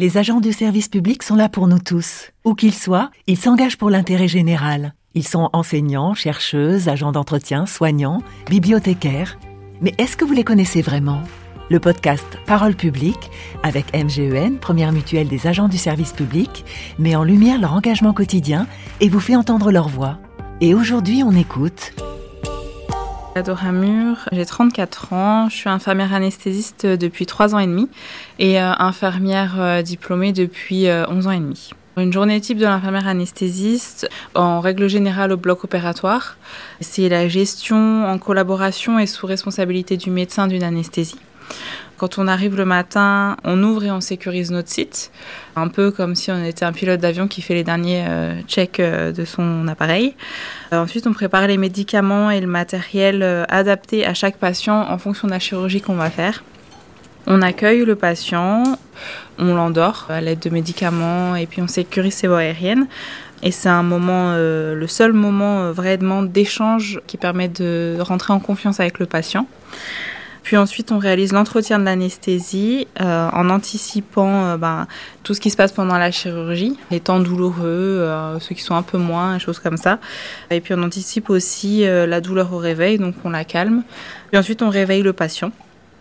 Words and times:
Les 0.00 0.16
agents 0.16 0.38
du 0.38 0.52
service 0.52 0.86
public 0.86 1.24
sont 1.24 1.34
là 1.34 1.48
pour 1.48 1.66
nous 1.66 1.80
tous. 1.80 2.30
Où 2.44 2.54
qu'ils 2.54 2.72
soient, 2.72 3.10
ils 3.26 3.36
s'engagent 3.36 3.76
pour 3.76 3.90
l'intérêt 3.90 4.28
général. 4.28 4.94
Ils 5.14 5.26
sont 5.26 5.50
enseignants, 5.52 6.14
chercheuses, 6.14 6.88
agents 6.88 7.10
d'entretien, 7.10 7.66
soignants, 7.66 8.22
bibliothécaires. 8.48 9.40
Mais 9.80 9.92
est-ce 9.98 10.16
que 10.16 10.24
vous 10.24 10.34
les 10.34 10.44
connaissez 10.44 10.82
vraiment? 10.82 11.20
Le 11.68 11.80
podcast 11.80 12.38
Parole 12.46 12.76
publique, 12.76 13.28
avec 13.64 13.92
MGEN, 13.92 14.58
première 14.60 14.92
mutuelle 14.92 15.26
des 15.26 15.48
agents 15.48 15.66
du 15.66 15.78
service 15.78 16.12
public, 16.12 16.64
met 17.00 17.16
en 17.16 17.24
lumière 17.24 17.60
leur 17.60 17.72
engagement 17.72 18.12
quotidien 18.12 18.68
et 19.00 19.08
vous 19.08 19.18
fait 19.18 19.34
entendre 19.34 19.72
leur 19.72 19.88
voix. 19.88 20.20
Et 20.60 20.74
aujourd'hui, 20.74 21.24
on 21.24 21.32
écoute 21.32 21.92
Adora 23.38 23.70
j'ai 24.32 24.44
34 24.44 25.12
ans, 25.12 25.48
je 25.48 25.54
suis 25.54 25.68
infirmière 25.68 26.12
anesthésiste 26.12 26.86
depuis 26.86 27.24
3 27.24 27.54
ans 27.54 27.60
et 27.60 27.68
demi 27.68 27.88
et 28.40 28.60
euh, 28.60 28.72
infirmière 28.80 29.60
euh, 29.60 29.80
diplômée 29.80 30.32
depuis 30.32 30.86
11 30.86 30.88
euh, 30.88 31.28
ans 31.28 31.30
et 31.30 31.38
demi. 31.38 31.70
Une 31.96 32.12
journée 32.12 32.40
type 32.40 32.58
de 32.58 32.64
l'infirmière 32.64 33.06
anesthésiste, 33.06 34.08
en 34.34 34.58
règle 34.58 34.88
générale 34.88 35.30
au 35.30 35.36
bloc 35.36 35.62
opératoire, 35.62 36.36
c'est 36.80 37.08
la 37.08 37.28
gestion 37.28 38.06
en 38.06 38.18
collaboration 38.18 38.98
et 38.98 39.06
sous 39.06 39.28
responsabilité 39.28 39.96
du 39.96 40.10
médecin 40.10 40.48
d'une 40.48 40.64
anesthésie. 40.64 41.20
Quand 41.98 42.16
on 42.16 42.28
arrive 42.28 42.56
le 42.56 42.64
matin, 42.64 43.36
on 43.42 43.60
ouvre 43.60 43.84
et 43.84 43.90
on 43.90 44.00
sécurise 44.00 44.52
notre 44.52 44.68
site, 44.68 45.10
un 45.56 45.66
peu 45.66 45.90
comme 45.90 46.14
si 46.14 46.30
on 46.30 46.44
était 46.44 46.64
un 46.64 46.70
pilote 46.72 47.00
d'avion 47.00 47.26
qui 47.26 47.42
fait 47.42 47.54
les 47.54 47.64
derniers 47.64 48.04
euh, 48.06 48.40
checks 48.46 48.78
euh, 48.78 49.10
de 49.10 49.24
son 49.24 49.66
appareil. 49.66 50.14
Euh, 50.72 50.78
ensuite, 50.78 51.08
on 51.08 51.12
prépare 51.12 51.48
les 51.48 51.56
médicaments 51.56 52.30
et 52.30 52.40
le 52.40 52.46
matériel 52.46 53.24
adapté 53.48 54.06
à 54.06 54.14
chaque 54.14 54.36
patient 54.36 54.88
en 54.88 54.96
fonction 54.98 55.26
de 55.26 55.32
la 55.32 55.40
chirurgie 55.40 55.80
qu'on 55.80 55.96
va 55.96 56.08
faire. 56.08 56.44
On 57.26 57.42
accueille 57.42 57.84
le 57.84 57.96
patient, 57.96 58.62
on 59.38 59.54
l'endort 59.56 60.06
à 60.08 60.20
l'aide 60.20 60.38
de 60.38 60.50
médicaments 60.50 61.34
et 61.34 61.46
puis 61.46 61.60
on 61.62 61.66
sécurise 61.66 62.14
ses 62.14 62.28
voies 62.28 62.38
aériennes. 62.38 62.86
Et 63.42 63.50
c'est 63.50 63.68
un 63.68 63.82
moment, 63.82 64.34
le 64.34 64.86
seul 64.86 65.12
moment 65.12 65.72
vraiment 65.72 66.22
d'échange 66.22 67.00
qui 67.06 67.16
permet 67.16 67.48
de 67.48 67.96
rentrer 68.00 68.32
en 68.32 68.40
confiance 68.40 68.78
avec 68.80 68.98
le 68.98 69.06
patient. 69.06 69.46
Puis 70.48 70.56
ensuite, 70.56 70.92
on 70.92 70.98
réalise 70.98 71.34
l'entretien 71.34 71.78
de 71.78 71.84
l'anesthésie 71.84 72.88
euh, 73.02 73.28
en 73.34 73.50
anticipant 73.50 74.46
euh, 74.46 74.56
ben, 74.56 74.86
tout 75.22 75.34
ce 75.34 75.42
qui 75.42 75.50
se 75.50 75.58
passe 75.58 75.72
pendant 75.72 75.98
la 75.98 76.10
chirurgie, 76.10 76.78
les 76.90 77.00
temps 77.00 77.20
douloureux, 77.20 77.66
euh, 77.68 78.38
ceux 78.40 78.54
qui 78.54 78.62
sont 78.62 78.74
un 78.74 78.80
peu 78.80 78.96
moins, 78.96 79.38
choses 79.38 79.58
comme 79.58 79.76
ça. 79.76 79.98
Et 80.50 80.62
puis 80.62 80.72
on 80.72 80.82
anticipe 80.82 81.28
aussi 81.28 81.84
la 81.84 82.22
douleur 82.22 82.50
au 82.54 82.56
réveil, 82.56 82.96
donc 82.96 83.14
on 83.24 83.28
la 83.28 83.44
calme. 83.44 83.82
Puis 84.30 84.38
ensuite, 84.38 84.62
on 84.62 84.70
réveille 84.70 85.02
le 85.02 85.12
patient 85.12 85.52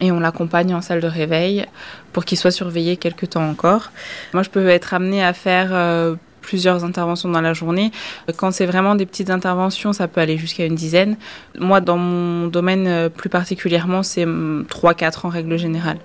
et 0.00 0.10
on 0.10 0.20
l'accompagne 0.20 0.74
en 0.74 0.80
salle 0.80 1.02
de 1.02 1.06
réveil 1.06 1.66
pour 2.14 2.24
qu'il 2.24 2.38
soit 2.38 2.50
surveillé 2.50 2.96
quelques 2.96 3.28
temps 3.28 3.46
encore. 3.46 3.92
Moi, 4.32 4.42
je 4.42 4.48
peux 4.48 4.66
être 4.68 4.94
amenée 4.94 5.22
à 5.22 5.34
faire 5.34 6.16
plusieurs 6.40 6.84
interventions 6.84 7.28
dans 7.28 7.40
la 7.40 7.52
journée. 7.52 7.90
Quand 8.36 8.50
c'est 8.50 8.66
vraiment 8.66 8.94
des 8.94 9.06
petites 9.06 9.30
interventions, 9.30 9.92
ça 9.92 10.08
peut 10.08 10.20
aller 10.20 10.38
jusqu'à 10.38 10.64
une 10.64 10.74
dizaine. 10.74 11.16
Moi, 11.58 11.80
dans 11.80 11.98
mon 11.98 12.48
domaine 12.48 12.86
euh, 12.86 13.08
plus 13.08 13.28
particulièrement, 13.28 14.02
c'est 14.02 14.24
3-4 14.24 14.26
mm, 14.26 15.26
en 15.26 15.28
règle 15.28 15.56
générale, 15.56 15.98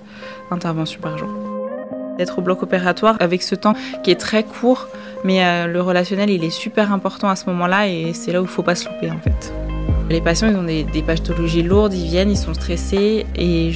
interventions 0.52 1.00
par 1.02 1.18
jour. 1.18 1.30
D'être 2.18 2.40
au 2.40 2.42
bloc 2.42 2.64
opératoire 2.64 3.18
avec 3.20 3.44
ce 3.44 3.56
temps 3.56 3.74
qui 4.04 4.12
est 4.12 4.20
très 4.20 4.44
court, 4.44 4.88
mais 5.24 5.44
euh, 5.44 5.68
le 5.68 5.82
relationnel, 5.82 6.30
il 6.30 6.44
est 6.44 6.50
super 6.50 6.94
important 6.94 7.30
à 7.30 7.36
ce 7.36 7.46
moment-là 7.50 7.88
et 7.88 8.14
c'est 8.14 8.32
là 8.32 8.40
où 8.40 8.44
il 8.44 8.48
ne 8.48 8.52
faut 8.52 8.64
pas 8.64 8.76
se 8.76 8.88
louper 8.88 9.12
en 9.12 9.20
fait. 9.20 9.54
Les 10.10 10.22
patients, 10.22 10.48
ils 10.48 10.56
ont 10.56 10.64
des, 10.64 10.84
des 10.84 11.02
pathologies 11.02 11.64
lourdes, 11.64 11.94
ils 11.94 12.06
viennent, 12.06 12.30
ils 12.30 12.38
sont 12.38 12.54
stressés 12.54 13.26
et 13.36 13.72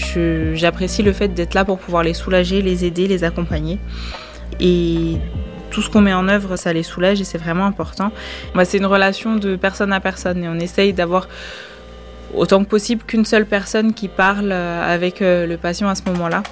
j'apprécie 0.54 1.02
le 1.02 1.12
fait 1.12 1.30
d'être 1.30 1.56
là 1.56 1.66
pour 1.66 1.80
pouvoir 1.80 2.04
les 2.04 2.14
soulager, 2.14 2.62
les 2.62 2.86
aider, 2.86 3.08
les 3.08 3.24
accompagner. 3.24 3.80
Et 4.60 5.18
tout 5.70 5.82
ce 5.82 5.90
qu'on 5.90 6.02
met 6.02 6.14
en 6.14 6.28
œuvre, 6.28 6.56
ça 6.56 6.74
les 6.74 6.84
soulage 6.84 7.22
et 7.22 7.24
c'est 7.24 7.38
vraiment 7.38 7.66
important. 7.66 8.12
Bah, 8.56 8.66
c'est 8.66 8.78
une 8.78 8.86
relation 8.86 9.36
de 9.36 9.56
personne 9.56 9.94
à 9.94 10.00
personne 10.00 10.44
et 10.44 10.50
on 10.50 10.60
essaye 10.60 10.94
d'avoir 10.94 11.28
autant 12.34 12.64
que 12.64 12.70
possible 12.70 13.04
qu'une 13.04 13.26
seule 13.26 13.46
personne 13.46 13.94
qui 13.94 14.08
parle 14.08 14.52
euh, 14.52 14.94
avec 14.94 15.22
euh, 15.22 15.46
le 15.46 15.58
patient 15.58 15.90
à 15.90 15.96
ce 15.96 16.04
moment-là 16.08 16.44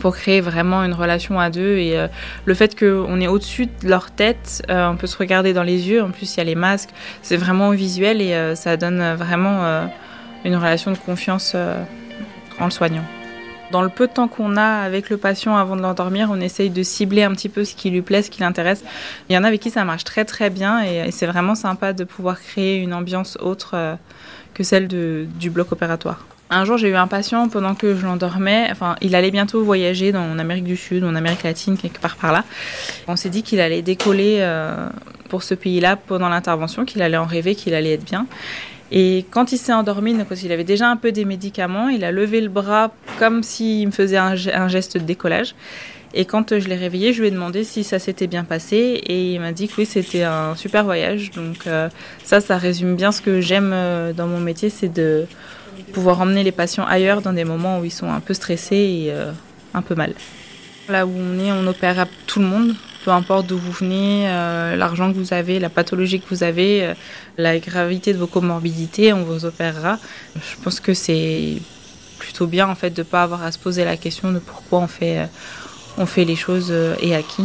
pour 0.00 0.16
créer 0.16 0.40
vraiment 0.40 0.82
une 0.84 0.92
relation 0.92 1.38
à 1.40 1.48
deux 1.48 1.76
et 1.76 1.96
euh, 1.96 2.08
le 2.44 2.54
fait 2.54 2.78
qu'on 2.78 3.20
est 3.20 3.28
au-dessus 3.28 3.66
de 3.66 3.88
leur 3.88 4.10
tête, 4.10 4.62
on 4.68 4.96
peut 4.96 5.06
se 5.06 5.16
regarder 5.16 5.52
dans 5.52 5.62
les 5.62 5.88
yeux, 5.88 6.02
en 6.02 6.10
plus 6.10 6.34
il 6.34 6.38
y 6.38 6.40
a 6.40 6.44
les 6.44 6.54
masques, 6.54 6.90
c'est 7.22 7.36
vraiment 7.36 7.70
visuel 7.70 8.20
et 8.20 8.54
ça 8.56 8.76
donne 8.76 9.14
vraiment 9.14 9.88
une 10.44 10.56
relation 10.56 10.90
de 10.90 10.98
confiance 10.98 11.54
en 12.58 12.64
le 12.64 12.70
soignant. 12.70 13.04
Dans 13.70 13.82
le 13.82 13.88
peu 13.88 14.06
de 14.06 14.12
temps 14.12 14.28
qu'on 14.28 14.56
a 14.56 14.82
avec 14.82 15.10
le 15.10 15.16
patient 15.16 15.56
avant 15.56 15.76
de 15.76 15.82
l'endormir, 15.82 16.28
on 16.30 16.40
essaye 16.40 16.70
de 16.70 16.82
cibler 16.82 17.24
un 17.24 17.32
petit 17.32 17.48
peu 17.48 17.64
ce 17.64 17.74
qui 17.74 17.90
lui 17.90 18.02
plaît, 18.02 18.22
ce 18.22 18.30
qui 18.30 18.40
l'intéresse. 18.40 18.84
Il 19.28 19.34
y 19.34 19.38
en 19.38 19.44
a 19.44 19.48
avec 19.48 19.60
qui 19.60 19.70
ça 19.70 19.84
marche 19.84 20.04
très 20.04 20.24
très 20.24 20.50
bien 20.50 20.82
et, 20.84 21.10
c'est 21.10 21.26
vraiment 21.26 21.54
sympa 21.54 21.92
de 21.92 22.04
pouvoir 22.04 22.40
créer 22.40 22.76
une 22.76 22.94
ambiance 22.94 23.36
autre 23.40 23.72
euh, 23.74 23.94
que 24.54 24.62
celle 24.62 24.88
du 24.88 25.50
bloc 25.50 25.72
opératoire. 25.72 26.24
Un 26.48 26.64
jour, 26.64 26.78
j'ai 26.78 26.88
eu 26.88 26.94
un 26.94 27.08
patient 27.08 27.48
pendant 27.48 27.74
que 27.74 27.96
je 27.96 28.06
l'endormais. 28.06 28.68
Enfin, 28.70 28.94
il 29.00 29.16
allait 29.16 29.32
bientôt 29.32 29.64
voyager 29.64 30.12
dans, 30.12 30.22
en 30.22 30.38
Amérique 30.38 30.64
du 30.64 30.76
Sud 30.76 31.02
en 31.02 31.16
Amérique 31.16 31.42
latine, 31.42 31.76
quelque 31.76 32.00
part 32.00 32.16
par 32.16 32.30
là. 32.30 32.44
On 33.08 33.16
s'est 33.16 33.30
dit 33.30 33.42
qu'il 33.42 33.60
allait 33.60 33.82
décoller 33.82 34.36
euh, 34.40 34.88
pour 35.28 35.42
ce 35.42 35.54
pays-là 35.54 35.96
pendant 35.96 36.28
l'intervention, 36.28 36.84
qu'il 36.84 37.02
allait 37.02 37.16
en 37.16 37.24
rêver, 37.24 37.56
qu'il 37.56 37.74
allait 37.74 37.94
être 37.94 38.04
bien. 38.04 38.26
Et 38.92 39.24
quand 39.30 39.52
il 39.52 39.58
s'est 39.58 39.72
endormi, 39.72 40.14
qu'il 40.34 40.52
avait 40.52 40.64
déjà 40.64 40.88
un 40.88 40.96
peu 40.96 41.12
des 41.12 41.24
médicaments, 41.24 41.88
il 41.88 42.04
a 42.04 42.12
levé 42.12 42.40
le 42.40 42.48
bras 42.48 42.92
comme 43.18 43.42
s'il 43.42 43.86
me 43.86 43.92
faisait 43.92 44.16
un, 44.16 44.68
geste 44.68 44.96
de 44.96 45.02
décollage. 45.02 45.54
Et 46.14 46.24
quand 46.24 46.58
je 46.58 46.68
l'ai 46.68 46.76
réveillé, 46.76 47.12
je 47.12 47.20
lui 47.20 47.28
ai 47.28 47.30
demandé 47.30 47.64
si 47.64 47.84
ça 47.84 47.98
s'était 47.98 48.26
bien 48.26 48.44
passé 48.44 48.76
et 48.76 49.34
il 49.34 49.40
m'a 49.40 49.52
dit 49.52 49.68
que 49.68 49.74
oui, 49.78 49.86
c'était 49.86 50.22
un 50.22 50.54
super 50.54 50.84
voyage. 50.84 51.30
Donc 51.32 51.66
euh, 51.66 51.88
ça, 52.24 52.40
ça 52.40 52.56
résume 52.56 52.96
bien 52.96 53.12
ce 53.12 53.20
que 53.20 53.40
j'aime 53.40 53.72
euh, 53.74 54.12
dans 54.12 54.26
mon 54.26 54.40
métier, 54.40 54.70
c'est 54.70 54.88
de 54.88 55.26
pouvoir 55.92 56.20
emmener 56.20 56.42
les 56.42 56.52
patients 56.52 56.86
ailleurs 56.86 57.20
dans 57.20 57.32
des 57.32 57.44
moments 57.44 57.80
où 57.80 57.84
ils 57.84 57.92
sont 57.92 58.10
un 58.10 58.20
peu 58.20 58.32
stressés 58.32 58.76
et 58.76 59.06
euh, 59.10 59.32
un 59.74 59.82
peu 59.82 59.94
mal. 59.94 60.14
Là 60.88 61.06
où 61.06 61.12
on 61.14 61.38
est, 61.38 61.52
on 61.52 61.66
opère 61.66 61.98
à 61.98 62.06
tout 62.26 62.38
le 62.38 62.46
monde 62.46 62.74
peu 63.06 63.12
importe 63.12 63.46
d'où 63.46 63.56
vous 63.56 63.70
venez, 63.70 64.24
euh, 64.26 64.74
l'argent 64.74 65.12
que 65.12 65.16
vous 65.16 65.32
avez, 65.32 65.60
la 65.60 65.68
pathologie 65.68 66.18
que 66.18 66.28
vous 66.28 66.42
avez, 66.42 66.82
euh, 66.82 66.94
la 67.38 67.56
gravité 67.60 68.12
de 68.12 68.18
vos 68.18 68.26
comorbidités, 68.26 69.12
on 69.12 69.22
vous 69.22 69.44
opérera. 69.44 70.00
Je 70.34 70.60
pense 70.60 70.80
que 70.80 70.92
c'est 70.92 71.58
plutôt 72.18 72.48
bien 72.48 72.66
en 72.68 72.74
fait 72.74 72.90
de 72.90 73.02
ne 73.02 73.04
pas 73.04 73.22
avoir 73.22 73.44
à 73.44 73.52
se 73.52 73.60
poser 73.60 73.84
la 73.84 73.96
question 73.96 74.32
de 74.32 74.40
pourquoi 74.40 74.80
on 74.80 74.88
fait, 74.88 75.20
euh, 75.20 75.26
on 75.98 76.06
fait 76.06 76.24
les 76.24 76.34
choses 76.34 76.74
et 77.00 77.14
à 77.14 77.22
qui. 77.22 77.44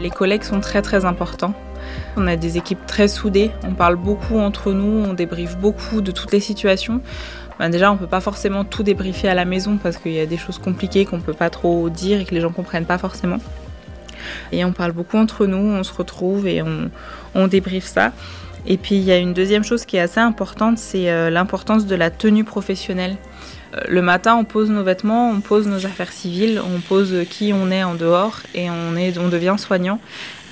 Les 0.00 0.10
collègues 0.10 0.44
sont 0.44 0.60
très 0.60 0.82
très 0.82 1.04
importants. 1.04 1.54
On 2.16 2.28
a 2.28 2.36
des 2.36 2.58
équipes 2.58 2.86
très 2.86 3.08
soudées, 3.08 3.50
on 3.64 3.74
parle 3.74 3.96
beaucoup 3.96 4.38
entre 4.38 4.72
nous, 4.72 5.04
on 5.04 5.14
débriefe 5.14 5.56
beaucoup 5.56 6.00
de 6.00 6.12
toutes 6.12 6.30
les 6.30 6.38
situations. 6.38 7.00
Ben 7.58 7.70
déjà, 7.70 7.90
on 7.90 7.94
ne 7.94 7.98
peut 7.98 8.06
pas 8.06 8.20
forcément 8.20 8.64
tout 8.64 8.84
débriefer 8.84 9.28
à 9.28 9.34
la 9.34 9.44
maison 9.44 9.78
parce 9.82 9.96
qu'il 9.96 10.12
y 10.12 10.20
a 10.20 10.26
des 10.26 10.36
choses 10.36 10.58
compliquées 10.58 11.06
qu'on 11.06 11.16
ne 11.16 11.22
peut 11.22 11.32
pas 11.32 11.50
trop 11.50 11.90
dire 11.90 12.20
et 12.20 12.24
que 12.24 12.36
les 12.36 12.40
gens 12.40 12.50
ne 12.50 12.54
comprennent 12.54 12.86
pas 12.86 12.98
forcément. 12.98 13.40
Et 14.52 14.64
on 14.64 14.72
parle 14.72 14.92
beaucoup 14.92 15.16
entre 15.16 15.46
nous, 15.46 15.58
on 15.58 15.82
se 15.82 15.92
retrouve 15.92 16.46
et 16.46 16.62
on, 16.62 16.90
on 17.34 17.46
débriefe 17.46 17.86
ça. 17.86 18.12
Et 18.66 18.76
puis 18.76 18.96
il 18.96 19.04
y 19.04 19.12
a 19.12 19.18
une 19.18 19.32
deuxième 19.32 19.64
chose 19.64 19.84
qui 19.84 19.96
est 19.96 20.00
assez 20.00 20.20
importante, 20.20 20.78
c'est 20.78 21.10
euh, 21.10 21.30
l'importance 21.30 21.86
de 21.86 21.94
la 21.94 22.10
tenue 22.10 22.44
professionnelle. 22.44 23.16
Euh, 23.74 23.80
le 23.88 24.02
matin, 24.02 24.36
on 24.36 24.44
pose 24.44 24.70
nos 24.70 24.82
vêtements, 24.82 25.30
on 25.30 25.40
pose 25.40 25.66
nos 25.68 25.86
affaires 25.86 26.12
civiles, 26.12 26.60
on 26.60 26.80
pose 26.80 27.14
qui 27.30 27.52
on 27.52 27.70
est 27.70 27.84
en 27.84 27.94
dehors 27.94 28.40
et 28.54 28.68
on, 28.70 28.96
est, 28.96 29.18
on 29.18 29.28
devient 29.28 29.54
soignant. 29.58 30.00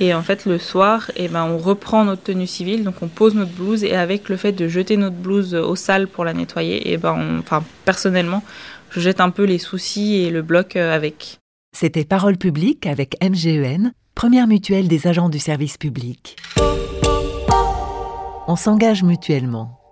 Et 0.00 0.14
en 0.14 0.22
fait, 0.22 0.46
le 0.46 0.58
soir, 0.58 1.10
eh 1.16 1.28
ben, 1.28 1.44
on 1.44 1.58
reprend 1.58 2.04
notre 2.04 2.22
tenue 2.22 2.46
civile, 2.46 2.84
donc 2.84 2.96
on 3.02 3.08
pose 3.08 3.34
notre 3.34 3.52
blouse 3.52 3.84
et 3.84 3.94
avec 3.94 4.28
le 4.28 4.36
fait 4.36 4.52
de 4.52 4.66
jeter 4.68 4.96
notre 4.96 5.16
blouse 5.16 5.54
au 5.54 5.76
sale 5.76 6.08
pour 6.08 6.24
la 6.24 6.32
nettoyer, 6.32 6.88
et 6.88 6.92
eh 6.94 6.96
ben, 6.96 7.38
enfin, 7.38 7.64
personnellement, 7.84 8.42
je 8.90 9.00
jette 9.00 9.20
un 9.20 9.30
peu 9.30 9.44
les 9.44 9.58
soucis 9.58 10.16
et 10.16 10.30
le 10.30 10.42
bloc 10.42 10.76
euh, 10.76 10.94
avec. 10.94 11.38
C'était 11.76 12.04
Parole 12.04 12.38
publique 12.38 12.86
avec 12.86 13.16
MGEN, 13.20 13.94
première 14.14 14.46
mutuelle 14.46 14.86
des 14.86 15.08
agents 15.08 15.28
du 15.28 15.40
service 15.40 15.76
public. 15.76 16.36
On 18.46 18.54
s'engage 18.54 19.02
mutuellement. 19.02 19.83